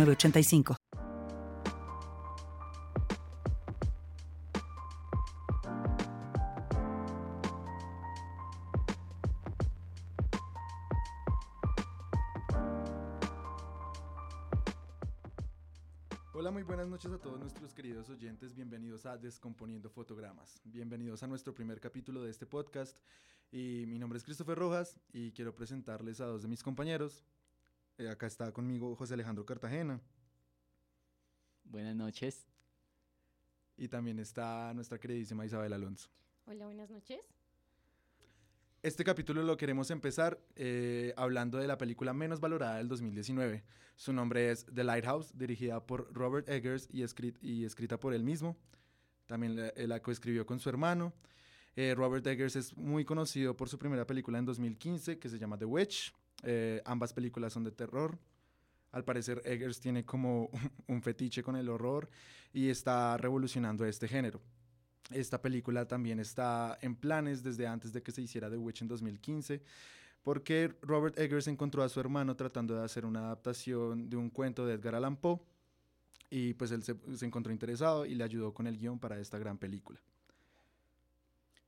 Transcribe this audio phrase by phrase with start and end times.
[0.00, 0.76] 85
[16.32, 18.54] Hola, muy buenas noches a todos nuestros queridos oyentes.
[18.54, 20.62] Bienvenidos a Descomponiendo Fotogramas.
[20.64, 22.98] Bienvenidos a nuestro primer capítulo de este podcast.
[23.50, 27.22] Y mi nombre es Christopher Rojas y quiero presentarles a dos de mis compañeros.
[28.02, 30.00] Eh, acá está conmigo José Alejandro Cartagena.
[31.62, 32.48] Buenas noches.
[33.76, 36.08] Y también está nuestra queridísima Isabel Alonso.
[36.46, 37.20] Hola, buenas noches.
[38.82, 43.62] Este capítulo lo queremos empezar eh, hablando de la película menos valorada del 2019.
[43.94, 47.04] Su nombre es The Lighthouse, dirigida por Robert Eggers y,
[47.40, 48.56] y escrita por él mismo.
[49.26, 51.12] También la, la coescribió con su hermano.
[51.76, 55.56] Eh, Robert Eggers es muy conocido por su primera película en 2015 que se llama
[55.56, 56.12] The Witch.
[56.42, 58.18] Eh, ambas películas son de terror.
[58.90, 60.50] Al parecer Eggers tiene como
[60.86, 62.08] un fetiche con el horror
[62.52, 64.40] y está revolucionando este género.
[65.10, 68.88] Esta película también está en planes desde antes de que se hiciera The Witch en
[68.88, 69.62] 2015,
[70.22, 74.64] porque Robert Eggers encontró a su hermano tratando de hacer una adaptación de un cuento
[74.64, 75.40] de Edgar Allan Poe
[76.30, 79.38] y pues él se, se encontró interesado y le ayudó con el guion para esta
[79.38, 80.00] gran película.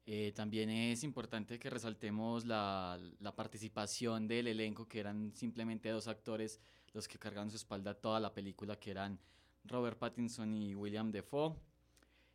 [0.07, 6.09] Eh, también es importante que resaltemos la, la, participación del elenco, que eran simplemente dos
[6.09, 6.61] actores
[6.93, 9.19] los que cargaron su espalda toda la película, que eran
[9.65, 11.57] Robert Pattinson y William Defoe.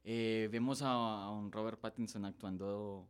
[0.04, 3.08] Eh, vemos a, a, un Robert Pattinson actuando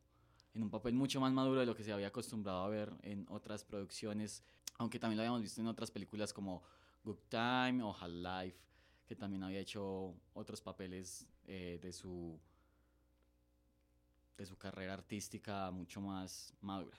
[0.54, 3.26] en un papel mucho más maduro de lo que se había acostumbrado a ver en
[3.30, 4.44] otras producciones,
[4.78, 6.64] aunque también lo habíamos visto en otras películas como
[7.06, 8.60] Good Time o Half Life,
[9.06, 12.38] que también había hecho otros papeles eh, de su
[14.40, 16.98] de su carrera artística mucho más madura.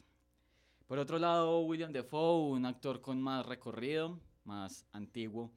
[0.87, 5.51] Por otro lado, William Defoe, un actor con más recorrido, más antiguo,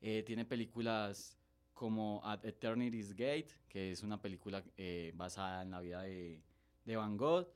[0.00, 1.36] eh, tiene películas
[1.72, 6.42] como At Eternity's Gate, que es una película eh, basada en la vida de,
[6.96, 7.46] Van Gogh,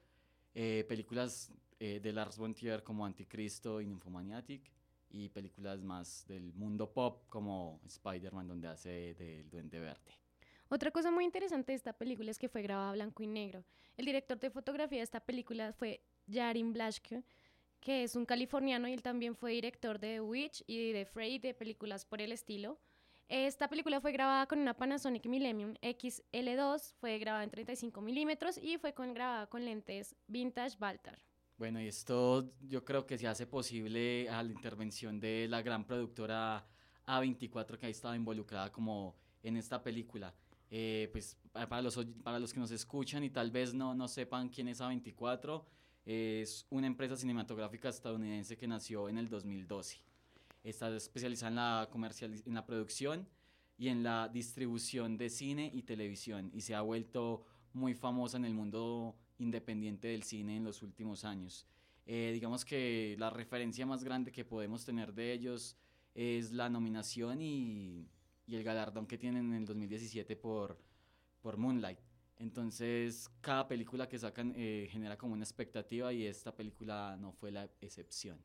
[0.55, 4.71] eh, películas eh, de Lars von Trier como Anticristo y Nymphomaniatic,
[5.11, 10.24] y películas más del mundo pop como Spider-Man, donde hace del Duende Verde.
[10.69, 13.65] Otra cosa muy interesante de esta película es que fue grabada blanco y negro.
[13.97, 17.23] El director de fotografía de esta película fue Jarin Blaschke,
[17.81, 21.53] que es un californiano y él también fue director de Witch y de Frey, de
[21.55, 22.79] películas por el estilo.
[23.29, 28.79] Esta película fue grabada con una Panasonic Millennium XL2, fue grabada en 35 milímetros y
[28.79, 31.19] fue grabada con lentes vintage Baltar.
[31.57, 35.87] Bueno, y esto yo creo que se hace posible a la intervención de la gran
[35.87, 36.67] productora
[37.07, 40.35] A24 que ha estado involucrada como en esta película.
[40.77, 44.49] Eh, pues para los, para los que nos escuchan y tal vez no, no sepan
[44.49, 45.63] quién es A24,
[46.05, 50.01] es una empresa cinematográfica estadounidense que nació en el 2012.
[50.65, 53.29] Está especializada en la, comercial, en la producción
[53.79, 58.45] y en la distribución de cine y televisión y se ha vuelto muy famosa en
[58.45, 61.69] el mundo independiente del cine en los últimos años.
[62.05, 65.77] Eh, digamos que la referencia más grande que podemos tener de ellos
[66.17, 68.09] es la nominación y
[68.47, 70.79] y el galardón que tienen en el 2017 por,
[71.41, 71.99] por Moonlight.
[72.39, 77.53] Entonces, cada película que sacan eh, genera como una expectativa y esta película no fue
[77.53, 78.39] la excepción.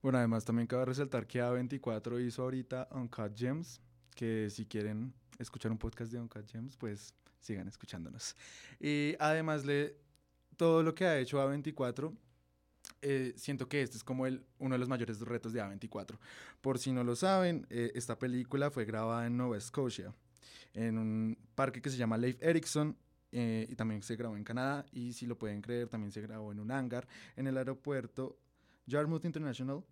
[0.00, 3.80] Bueno, además también cabe resaltar que A24 hizo ahorita Uncut Gems,
[4.14, 8.36] que si quieren escuchar un podcast de Uncut Gems, pues sigan escuchándonos.
[8.80, 9.96] Y además, le,
[10.56, 12.14] todo lo que ha hecho A24
[13.02, 16.18] eh, siento que este es como el, uno de los mayores retos de A24.
[16.60, 20.14] Por si no lo saben, eh, esta película fue grabada en Nova Scotia,
[20.72, 22.96] en un parque que se llama Leif Erikson,
[23.30, 26.52] eh, y también se grabó en Canadá, y si lo pueden creer, también se grabó
[26.52, 28.38] en un hangar en el aeropuerto
[28.86, 29.84] Yarmouth International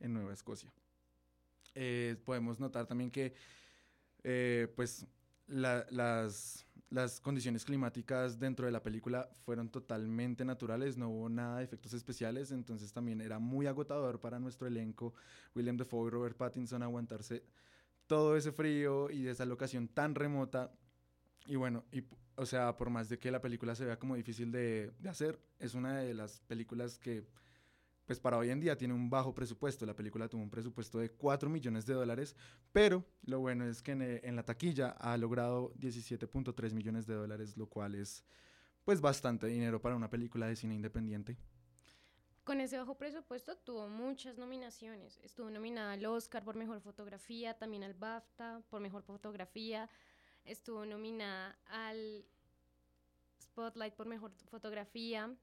[0.00, 0.72] en Nueva Escocia.
[2.24, 3.34] podemos notar también que,
[4.76, 5.06] pues,
[5.46, 6.64] la, las
[6.94, 11.92] las condiciones climáticas dentro de la película fueron totalmente naturales, no hubo nada de efectos
[11.92, 15.12] especiales, entonces también era muy agotador para nuestro elenco,
[15.56, 17.42] William Defoe y Robert Pattinson, aguantarse
[18.06, 20.72] todo ese frío y esa locación tan remota.
[21.46, 22.04] Y bueno, y,
[22.36, 25.74] o sea, por más de que la película se vea como difícil de hacer, es
[25.74, 27.26] una de las películas que
[28.06, 29.86] pues para hoy en día tiene un bajo presupuesto.
[29.86, 32.36] La película tuvo un presupuesto de 4 millones de dólares,
[32.72, 37.14] pero lo bueno es que en, eh, en la taquilla ha logrado 17.3 millones de
[37.14, 38.24] dólares, lo cual es
[38.84, 41.38] pues bastante dinero para una película de cine independiente.
[42.44, 45.18] Con ese bajo presupuesto tuvo muchas nominaciones.
[45.22, 49.88] Estuvo nominada al Oscar por Mejor Fotografía, también al BAFTA por Mejor Fotografía.
[50.44, 52.26] Estuvo nominada al
[53.40, 55.34] Spotlight por Mejor Fotografía.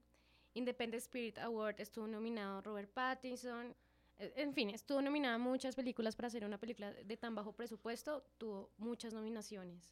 [0.54, 3.74] Independent Spirit Award estuvo nominado Robert Pattinson.
[4.18, 7.52] E- En fin, estuvo nominada a muchas películas para hacer una película de tan bajo
[7.52, 8.22] presupuesto.
[8.38, 9.90] Tuvo muchas nominaciones.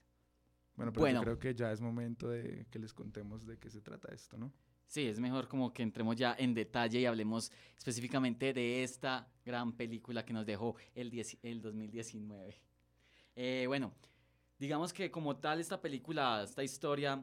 [0.77, 1.21] Bueno, pero Bueno.
[1.21, 4.37] yo creo que ya es momento de que les contemos de qué se trata esto,
[4.39, 4.53] ¿no?
[4.87, 9.73] Sí, es mejor como que entremos ya en detalle y hablemos específicamente de esta gran
[9.77, 12.61] película que nos dejó el, 10 el 2019.
[13.37, 13.93] Eh, bueno,
[14.59, 17.23] digamos que como tal esta película, esta historia,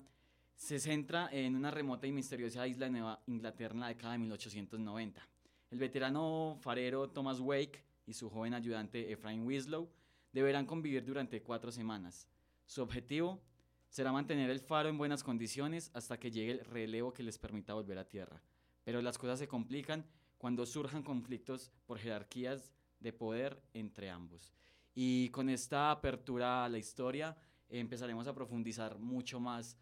[0.57, 4.19] se centra en una remota y misteriosa isla de Nueva Inglaterra en la década de
[4.19, 5.21] 1890.
[5.69, 9.87] El veterano farero Thomas Wake y su joven ayudante Ephraim Winslow
[10.33, 12.27] deberán convivir durante cuatro semanas.
[12.65, 13.39] Su objetivo
[13.87, 17.75] será mantener el faro en buenas condiciones hasta que llegue el relevo que les permita
[17.75, 18.41] volver a tierra.
[18.83, 20.05] Pero las cosas se complican
[20.39, 24.53] cuando surjan conflictos por jerarquías de poder entre ambos.
[24.95, 27.37] Y con esta apertura a la historia
[27.69, 29.77] empezaremos a profundizar mucho más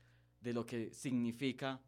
[0.45, 1.81] de lo que significa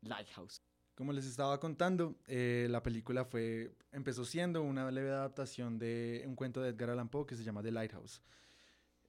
[0.00, 0.62] Lighthouse.
[0.94, 6.34] Como les estaba contando, eh, la película fue, empezó siendo una leve adaptación de un
[6.34, 8.22] cuento de Edgar Allan Poe que se llama The Lighthouse.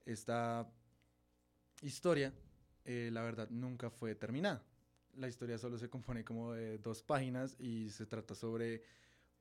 [0.06, 0.70] Esta
[1.82, 2.34] historia,
[2.84, 4.62] eh, la verdad, nunca fue terminada.
[5.16, 8.84] La historia solo se compone como de dos páginas y se trata sobre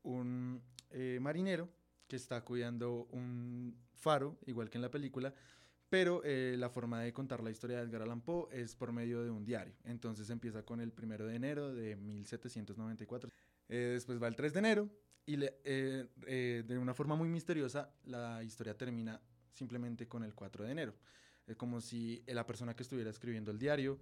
[0.04, 1.68] un eh, marinero
[2.06, 5.34] que está cuidando un faro, igual que en la película,
[5.88, 9.22] pero eh, la forma de contar la historia de Edgar Allan Poe es por medio
[9.22, 9.74] de un diario.
[9.84, 13.30] Entonces empieza con el primero de enero de 1794.
[13.68, 14.88] Eh, después va el 3 de enero
[15.26, 19.20] y le- eh, eh, de una forma muy misteriosa la historia termina
[19.52, 20.94] simplemente con el 4 de enero.
[21.46, 23.98] Es como si la persona que estuviera escribiendo el diario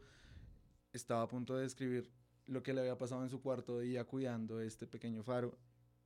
[0.92, 2.10] estaba a punto de escribir
[2.46, 5.56] lo que le había pasado en su cuarto día cuidando este pequeño faro,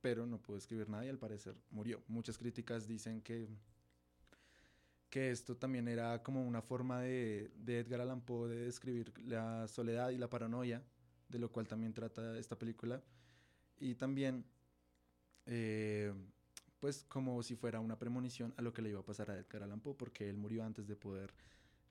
[0.01, 2.03] pero no pudo escribir nada y al parecer murió.
[2.07, 3.47] Muchas críticas dicen que
[5.11, 10.09] que esto también era como una forma de, Edgar Allan Poe de describir la soledad
[10.09, 10.81] y la paranoia,
[11.27, 13.03] de lo cual también trata esta película,
[13.77, 14.45] y también
[15.45, 16.13] eh,
[16.79, 19.63] pues como si fuera una premonición a lo que le iba a pasar a Edgar
[19.63, 21.33] Allan Poe, porque él murió antes de poder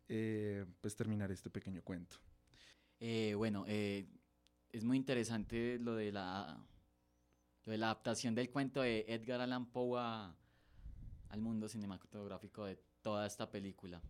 [0.08, 2.16] eh, pues terminar este pequeño cuento.
[3.00, 6.58] Eh, bueno, es muy interesante lo de la
[7.66, 10.34] lo de la adaptación del cuento de Edgar Allan Poe a-
[11.28, 14.00] al mundo cinematográfico de toda esta película.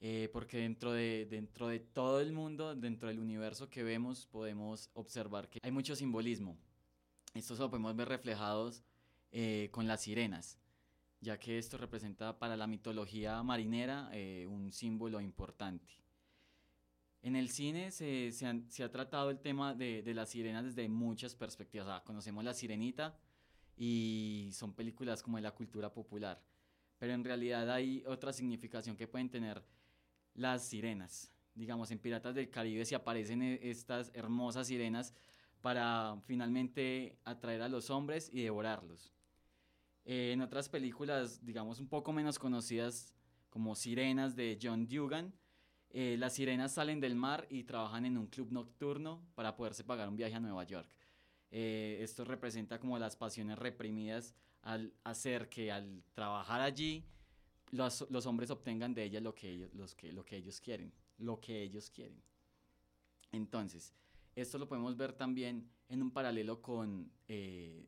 [0.00, 4.90] Eh, porque dentro de, dentro de todo el mundo, dentro del universo que vemos, podemos
[4.94, 6.58] observar que hay mucho simbolismo.
[7.34, 8.82] Esto se lo podemos ver reflejados
[9.30, 10.58] eh, con las sirenas,
[11.20, 15.94] ya que esto representa para la mitología marinera eh, un símbolo importante.
[17.22, 20.64] En el cine se, se han- se ha tratado el tema de, de las sirenas
[20.64, 21.86] desde muchas perspectivas.
[21.86, 23.16] O sea, conocemos La Sirenita
[23.76, 26.42] y son películas como de la cultura popular.
[27.02, 29.60] Pero en realidad hay otra significación que pueden tener
[30.34, 31.32] las sirenas.
[31.52, 35.12] Digamos, en Piratas del Caribe se aparecen eh, estas hermosas sirenas
[35.60, 39.12] para finalmente atraer a los hombres y devorarlos.
[40.04, 43.12] Eh, en otras películas, digamos, un poco menos conocidas,
[43.50, 45.34] como Sirenas de John Dugan,
[45.90, 50.08] eh, las sirenas salen del mar y trabajan en un club nocturno para poderse pagar
[50.08, 50.88] un viaje a Nueva York.
[51.50, 57.04] Eh, esto representa como las pasiones reprimidas al hacer que al trabajar allí
[57.70, 60.92] los, los hombres obtengan de ellas lo que ellos, los que, lo que ellos quieren,
[61.18, 62.22] lo que ellos quieren.
[63.32, 63.94] Entonces,
[64.36, 67.86] esto lo podemos ver también en un paralelo con, eh,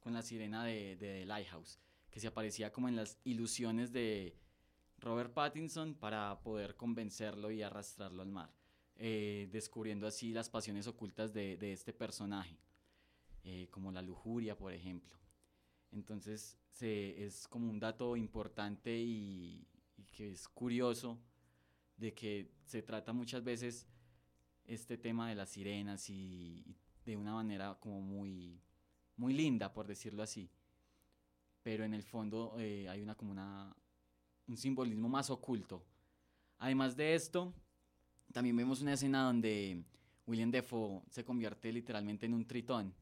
[0.00, 1.78] con la sirena de, de The Lighthouse,
[2.10, 4.36] que se aparecía como en las ilusiones de
[4.98, 8.50] Robert Pattinson para poder convencerlo y arrastrarlo al mar,
[8.96, 12.58] eh, descubriendo así las pasiones ocultas de, de este personaje,
[13.44, 15.23] eh, como la lujuria, por ejemplo.
[15.94, 19.66] Entonces, se, es como un dato importante y,
[20.16, 21.18] que es curioso
[21.96, 23.86] de que se trata muchas veces
[24.64, 28.60] este tema de las sirenas y de una manera como muy,
[29.16, 30.50] muy linda, por decirlo así.
[31.62, 33.74] Pero en el fondo eh, hay una como una,
[34.46, 35.84] un simbolismo más oculto.
[36.58, 37.52] Además de esto,
[38.32, 39.84] también vemos una escena donde
[40.26, 42.94] William Defoe se convierte literalmente en un tritón.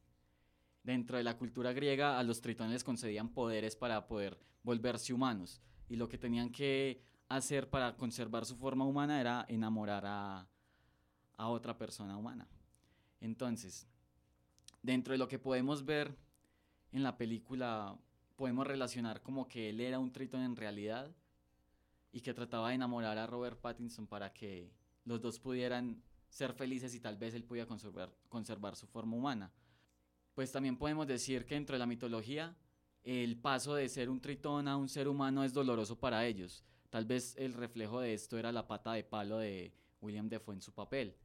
[0.82, 5.60] Dentro de la cultura griega, a los tritones les concedían poderes para poder volverse humanos.
[5.88, 10.48] Y lo que tenían que hacer para conservar su forma humana era enamorar a,
[11.36, 12.48] a otra persona humana.
[13.20, 13.86] Entonces,
[14.82, 16.16] dentro de lo que podemos ver
[16.90, 17.96] en la película,
[18.36, 21.14] podemos relacionar como que él era un Tritón en realidad
[22.12, 24.72] y que trataba de enamorar a Robert Pattinson para que
[25.04, 29.52] los dos pudieran ser felices y tal vez él pudiera conservar, conservar su forma humana.
[30.34, 32.56] Pues también podemos decir que dentro de la mitología,
[33.04, 36.64] el paso de ser un tritón a un ser humano es doloroso para ellos.
[36.90, 40.62] Tal vez el reflejo de esto era la pata de palo de William Defoe en
[40.62, 41.16] su papel.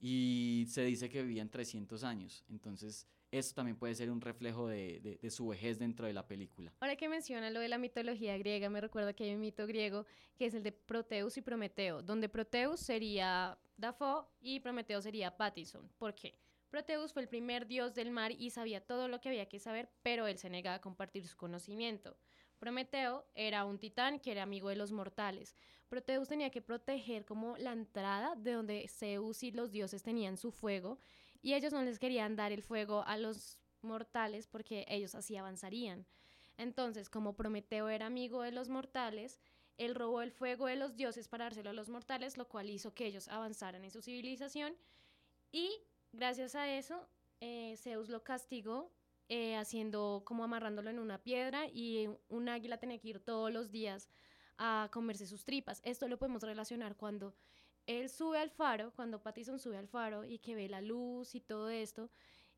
[0.00, 2.44] Y se dice que vivían 300 años.
[2.48, 6.72] Entonces, eso también puede ser un reflejo de, su vejez dentro de la película.
[6.80, 10.04] Ahora que menciona lo de la mitología griega, me recuerda que hay un mito griego
[10.36, 15.88] que es el de Proteus y Prometeo, donde Proteus sería Dafoe y Prometeo sería Pattison.
[15.96, 16.34] ¿Por qué?
[16.72, 19.90] Proteus fue el primer dios del mar y sabía todo lo que había que saber,
[20.02, 22.16] pero él se negaba a compartir su conocimiento.
[22.58, 25.54] Prometeo era un titán que era amigo de los mortales.
[25.90, 30.50] Proteus tenía que proteger como la entrada de donde Zeus y los dioses tenían su
[30.50, 30.98] fuego
[31.42, 36.06] y ellos no les querían dar el fuego a los mortales porque ellos así avanzarían.
[36.56, 39.42] Entonces, como Prometeo era amigo de los mortales,
[39.76, 42.94] él robó el fuego de los dioses para dárselo a los mortales, lo cual hizo
[42.94, 44.74] que ellos avanzaran en su civilización
[45.52, 45.70] y
[46.12, 47.08] gracias a eso
[47.40, 48.92] eh, Zeus lo castigó
[49.28, 53.70] eh, haciendo como amarrándolo en una piedra y un águila tenía que ir todos los
[53.70, 54.08] días
[54.58, 55.80] a comerse sus tripas.
[55.84, 57.34] Esto lo podemos relacionar cuando
[57.86, 61.40] él sube al faro, cuando Pattison sube al faro y que ve la luz y
[61.40, 62.10] todo esto,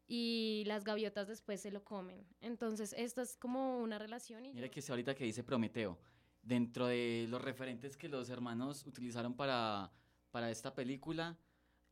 [0.06, 2.26] y las gaviotas después se lo comen.
[2.40, 4.44] Entonces, esto es como una relación.
[4.44, 5.98] Y Mira que es ahorita que dice Prometeo,
[6.42, 9.90] dentro de los referentes que los hermanos utilizaron para,
[10.30, 11.38] para esta película,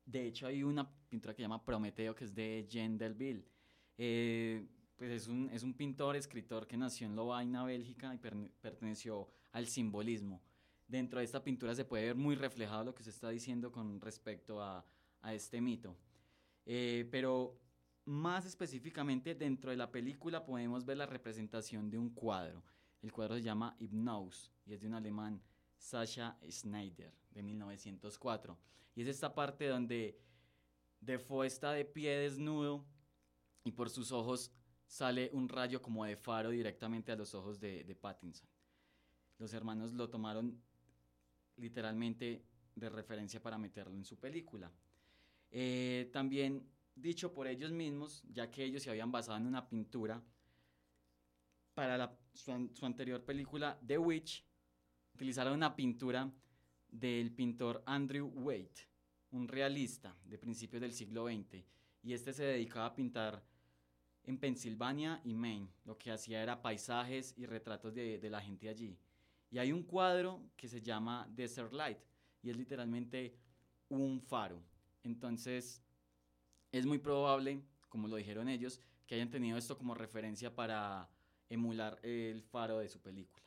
[0.04, 3.44] de hecho hay una pintura que se llama Prometeo, que es de Jean Delville.
[3.98, 4.66] Eh,
[4.96, 9.66] pues es un, es un pintor, escritor que nació en Lovaina, Bélgica, y perteneció al
[9.66, 10.40] simbolismo
[10.92, 14.00] dentro de esta pintura se puede ver muy reflejado lo que se está diciendo con
[14.00, 14.84] respecto a,
[15.32, 15.96] este mito.
[16.66, 17.56] Eh, pero
[18.04, 22.62] más específicamente dentro de la película podemos ver la representación de un cuadro.
[23.00, 25.40] El cuadro se llama Hypnose y es de un alemán,
[25.78, 28.58] Sascha Schneider, de 1904.
[28.94, 30.18] Y es esta parte donde
[31.00, 32.84] Defoe está de pie desnudo
[33.64, 34.52] y por sus ojos
[34.86, 38.48] sale un rayo como de faro directamente a los ojos de, de Pattinson.
[39.38, 40.60] Los hermanos lo tomaron
[41.56, 44.70] literalmente de referencia para meterlo en su película.
[45.50, 50.22] Eh, también dicho por ellos mismos, ya que ellos se habían basado en una pintura
[51.74, 54.44] para su, anterior película The Witch,
[55.14, 56.30] utilizaron una pintura
[56.92, 58.82] del pintor Andrew Waite,
[59.32, 61.64] un realista de principios del siglo XX,
[62.04, 63.42] y este se dedicaba a pintar
[64.24, 65.68] en Pensilvania y Maine.
[65.84, 68.96] Lo que hacía era paisajes y retratos de, de la gente allí.
[69.50, 71.98] Y hay un cuadro que se llama Desert Light
[72.42, 73.36] y es literalmente
[73.88, 74.62] un faro.
[75.02, 75.82] Entonces,
[76.70, 81.08] es muy probable, como lo dijeron ellos, que hayan tenido esto como referencia para
[81.48, 83.44] emular el faro de su película.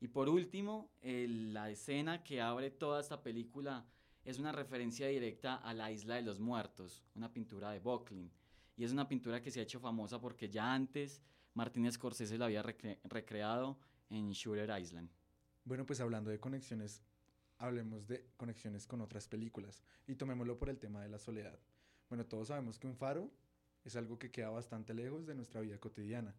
[0.00, 3.84] Y por último, la escena que abre toda esta película
[4.24, 8.30] es una referencia directa a la Isla de los Muertos, una pintura de Bocklin.
[8.76, 11.22] Y es una pintura que se ha hecho famosa porque ya antes
[11.54, 13.78] Martínez Scorsese la había recreado
[14.10, 15.10] en Shooter Island.
[15.64, 17.02] Bueno, pues hablando de conexiones,
[17.58, 21.58] hablemos de conexiones con otras películas y tomémoslo por el tema de la soledad.
[22.08, 23.32] Bueno, todos sabemos que un faro
[23.84, 26.36] es algo que queda bastante lejos de nuestra vida cotidiana.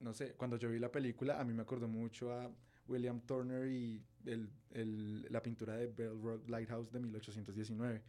[0.00, 2.50] No sé, cuando yo vi la película, a mí me acordó mucho a
[2.90, 4.02] William Turner y
[5.30, 8.02] la pintura de Bell Rock Lighthouse de 1819.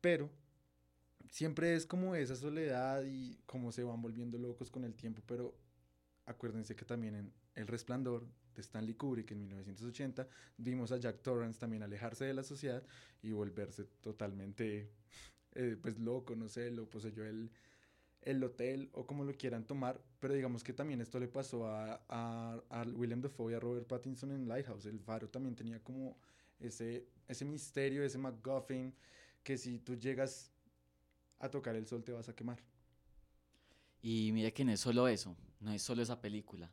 [0.00, 0.30] Pero
[1.28, 5.54] siempre es como esa soledad y cómo se van volviendo locos con el tiempo, pero
[6.24, 11.58] acuérdense que también en El Resplandor de Stanley Kubrick en 1980, vimos a Jack Torrance
[11.58, 12.82] también alejarse de la sociedad
[13.22, 14.90] y volverse totalmente
[15.54, 17.50] eh, pues loco, no sé, lo poseyó el,
[18.22, 22.02] el hotel o como lo quieran tomar, pero digamos que también esto le pasó a,
[22.08, 24.86] a, a, William Dafoe y a Robert Pattinson en Lighthouse.
[24.86, 26.16] El faro también tenía como
[26.58, 28.94] ese, ese misterio, ese MacGuffin,
[29.42, 30.52] que si tú llegas
[31.38, 32.58] a tocar el sol te vas a quemar.
[34.02, 36.70] Y mire que no es solo eso, no es solo esa película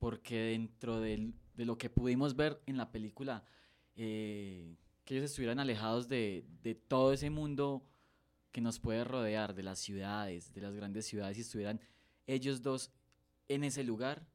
[0.00, 3.44] porque dentro de lo que pudimos ver en la película,
[3.94, 7.86] eh, que ellos estuvieran alejados de, de, todo ese mundo
[8.52, 11.80] que nos puede rodear, de las ciudades, de las grandes ciudades, y estuvieran
[12.26, 12.90] ellos dos
[13.48, 14.26] en ese lugar,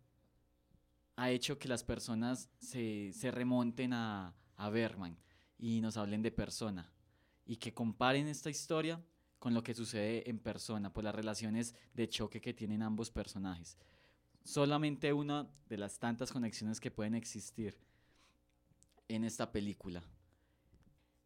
[1.15, 5.17] ha hecho que las personas se, se remonten a, a Bergman
[5.57, 6.91] y nos hablen de persona
[7.45, 9.01] y que comparen esta historia
[9.39, 13.77] con lo que sucede en persona, por las relaciones de choque que tienen ambos personajes
[14.45, 17.75] solamente una de las tantas conexiones que pueden existir
[19.07, 20.03] en esta película.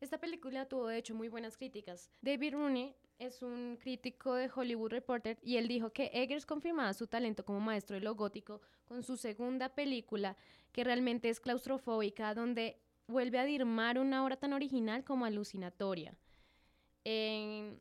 [0.01, 2.10] Esta película tuvo de hecho muy buenas críticas.
[2.22, 7.06] David Rooney es un crítico de Hollywood Reporter y él dijo que Eggers confirmaba su
[7.08, 10.38] talento como maestro de lo gótico con su segunda película,
[10.72, 16.15] que realmente es claustrofóbica, donde vuelve a dirmar una obra tan original como alucinatoria.
[17.03, 17.79] Lee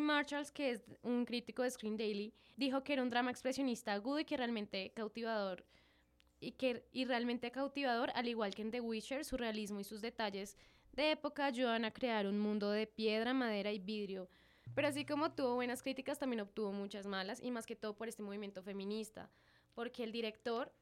[0.00, 4.18] Marshalls, que es un crítico de Screen Daily, dijo que era un drama expresionista agudo
[4.18, 5.64] y que realmente cautivador
[6.40, 10.00] y que y realmente cautivador, al igual que en The Witcher, su realismo y sus
[10.00, 10.56] detalles
[10.92, 14.28] de época ayudan a crear un mundo de piedra, madera y vidrio.
[14.74, 18.08] Pero así como tuvo buenas críticas, también obtuvo muchas malas y más que todo por
[18.08, 19.30] este movimiento feminista,
[19.74, 20.72] porque el director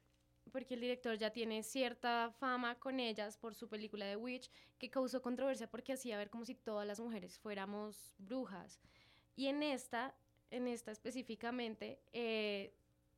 [0.51, 4.89] porque el director ya tiene cierta fama con ellas por su película The Witch, que
[4.89, 8.79] causó controversia porque hacía ver como si todas las mujeres fuéramos brujas.
[9.35, 10.15] Y en esta,
[10.51, 12.73] en esta específicamente, eh,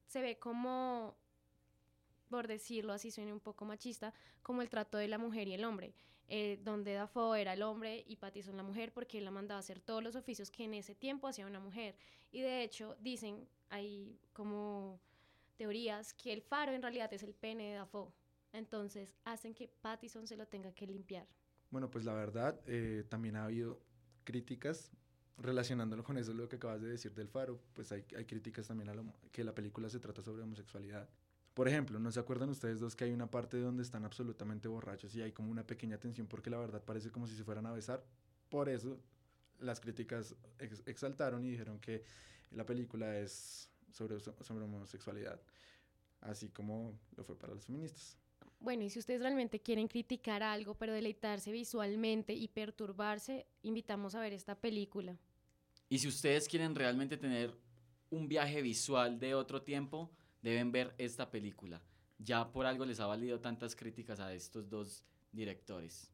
[0.05, 1.17] se ve como,
[2.29, 4.13] por decirlo así, suena un poco machista,
[4.43, 5.93] como el trato de la mujer y el hombre.
[6.27, 9.59] Eh, donde Dafoe era el hombre y Pattison la mujer, porque él la mandaba a
[9.59, 11.95] hacer todos los oficios que en ese tiempo hacía una mujer.
[12.31, 14.99] Y de hecho, dicen, hay como
[15.55, 18.11] teorías que el faro en realidad es el pene de Dafoe.
[18.53, 21.27] Entonces hacen que Pattison se lo tenga que limpiar.
[21.69, 23.79] Bueno, pues la verdad, eh, también ha habido
[24.23, 24.91] críticas
[25.37, 28.89] relacionándolo con eso, lo que acabas de decir del faro, pues hay, hay críticas también
[28.89, 28.95] a
[29.31, 31.09] que la película se trata sobre homosexualidad.
[31.55, 35.15] Por ejemplo, ¿no se acuerdan ustedes dos que hay una parte donde están absolutamente borrachos
[35.15, 37.71] y hay como una pequeña tensión porque la verdad parece como si se fueran a
[37.71, 38.03] besar?
[38.49, 38.99] Por eso
[39.61, 40.35] las críticas
[40.85, 42.03] exaltaron y dijeron que
[42.51, 45.39] la película es sobre, sobre homosexualidad,
[46.19, 48.17] así como lo fue para los feministas.
[48.59, 54.19] Bueno, y si ustedes realmente quieren criticar algo, pero deleitarse visualmente y perturbarse, invitamos a
[54.19, 55.17] ver esta película.
[55.87, 57.55] Y si ustedes quieren realmente tener
[58.09, 60.11] un viaje visual de otro tiempo,
[60.45, 61.81] deben ver esta película.
[62.19, 66.11] Ya por algo les ha valido tantas críticas a estos dos directores.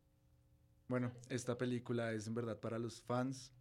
[0.87, 3.51] Bueno, esta película es en verdad para los fans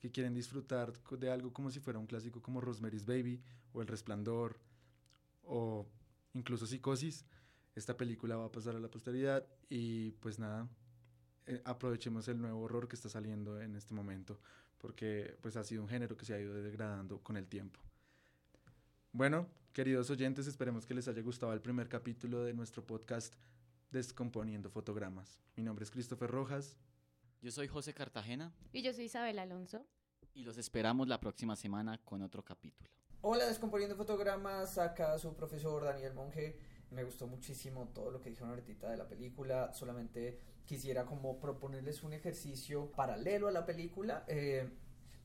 [0.00, 3.40] que quieren disfrutar de algo como si fuera un clásico como Rosemary's Baby
[3.72, 4.58] o El Resplandor
[5.44, 5.86] o
[6.34, 7.24] incluso Psicosis,
[7.74, 10.68] esta película va a pasar a la posteridad y pues nada,
[11.46, 14.40] eh, aprovechemos el nuevo horror que está saliendo en este momento
[14.78, 17.78] porque pues ha sido un género que se ha ido degradando con el tiempo.
[19.12, 23.34] Bueno, queridos oyentes, esperemos que les haya gustado el primer capítulo de nuestro podcast
[23.90, 25.40] Descomponiendo Fotogramas.
[25.56, 26.76] Mi nombre es Christopher Rojas.
[27.40, 28.52] Yo soy José Cartagena.
[28.72, 29.86] Y yo soy Isabel Alonso.
[30.34, 32.90] Y los esperamos la próxima semana con otro capítulo.
[33.20, 36.58] Hola, Descomponiendo Fotogramas, acá su profesor Daniel Monge.
[36.90, 39.72] Me gustó muchísimo todo lo que dijeron ahorita de la película.
[39.72, 44.24] Solamente quisiera como proponerles un ejercicio paralelo a la película.
[44.26, 44.68] Eh,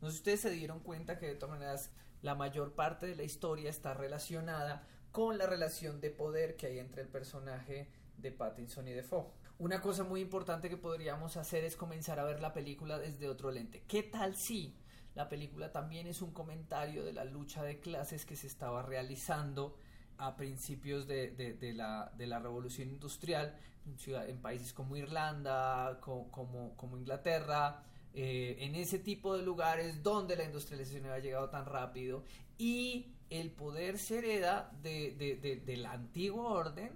[0.02, 1.92] no sé si ustedes se dieron cuenta que de todas maneras
[2.26, 6.80] la mayor parte de la historia está relacionada con la relación de poder que hay
[6.80, 9.28] entre el personaje de Pattinson y Defoe.
[9.60, 13.52] Una cosa muy importante que podríamos hacer es comenzar a ver la película desde otro
[13.52, 13.84] lente.
[13.88, 14.76] ¿Qué tal si
[15.14, 19.78] la película también es un comentario de la lucha de clases que se estaba realizando
[20.18, 27.84] a principios de, la, revolución industrial en, países como Irlanda, como, como, Inglaterra,
[28.16, 32.24] eh, en ese tipo de lugares donde la industrialización había llegado tan rápido
[32.58, 36.92] y el poder se hereda del antiguo orden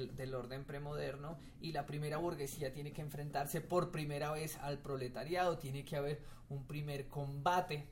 [0.00, 5.58] del, orden premoderno y la primera burguesía tiene que enfrentarse por primera vez al proletariado,
[5.58, 7.86] tiene que haber un primer combate.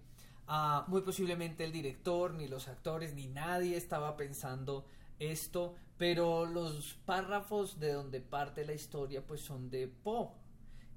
[0.48, 4.86] Ah, muy posiblemente el director, ni los actores, ni nadie estaba pensando
[5.20, 10.41] esto, pero los párrafos de donde parte la historia pues son de Poe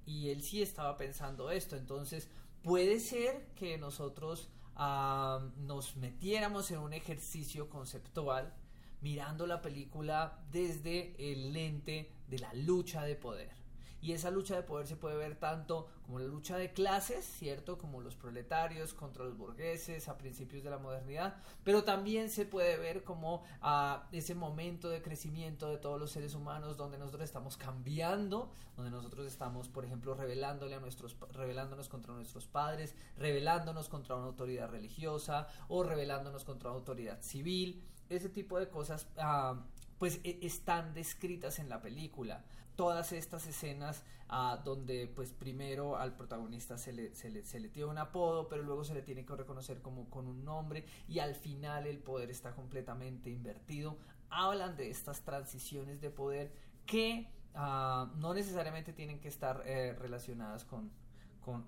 [0.05, 2.29] y él sí estaba pensando esto, entonces
[2.61, 8.53] puede ser que nosotros ah, nos metiéramos en un ejercicio conceptual
[9.01, 13.64] mirando la película desde el lente de la lucha de poder.
[14.01, 17.77] Y esa lucha de poder se puede ver tanto como la lucha de clases, ¿cierto?
[17.77, 22.77] Como los proletarios contra los burgueses a principios de la modernidad, pero también se puede
[22.77, 27.58] ver como a ese momento de crecimiento de todos los seres humanos donde nosotros estamos
[27.58, 34.15] cambiando, donde nosotros estamos, por ejemplo, rebelándole a nuestros, rebelándonos contra nuestros padres, rebelándonos contra
[34.15, 39.55] una autoridad religiosa o rebelándonos contra una autoridad civil ese tipo de cosas ah,
[39.97, 42.43] pues e, están descritas en la película.
[42.75, 47.69] Todas estas escenas ah, donde pues primero al protagonista se le, se, le, se le
[47.69, 51.19] tiene un apodo, pero luego se le tiene que reconocer como con un nombre y
[51.19, 53.97] al final el poder está completamente invertido.
[54.29, 56.51] Hablan de estas transiciones de poder
[56.86, 60.91] que ah, no necesariamente tienen que estar eh, relacionadas con,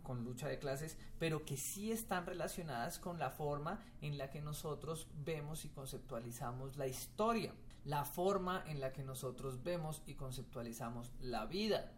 [0.04, 4.42] con, lucha de clases, pero que sí están relacionadas con la forma en la que
[4.42, 7.54] nosotros vemos y conceptualizamos la historia,
[7.88, 11.94] la forma en la que nosotros vemos y conceptualizamos la vida.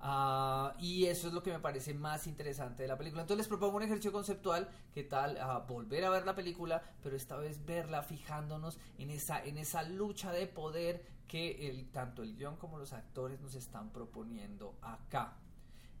[0.00, 3.22] Ah, y eso es lo que me parece más interesante de la película.
[3.22, 5.38] Entonces les propongo un ejercicio conceptual, ¿qué tal?
[5.40, 9.84] Ah, volver a ver la película, pero esta vez verla fijándonos en esa, en esa
[9.84, 15.36] lucha de poder que el, tanto el guion como los actores nos están proponiendo acá.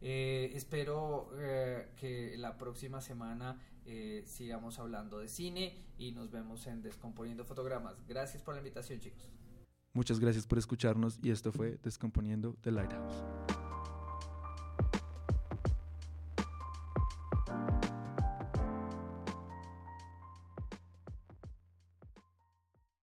[0.04, 6.66] Eh, espero eh, que la próxima semana eh, sigamos hablando de cine y nos vemos
[6.66, 7.94] en Descomponiendo Fotogramas.
[8.08, 9.28] Gracias por la invitación, chicos.
[9.92, 13.61] Muchas gracias por escucharnos y esto fue Descomponiendo The Lighthouse.